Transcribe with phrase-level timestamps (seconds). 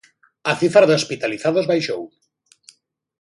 [0.51, 2.01] A cifra de hospitalizados baixou.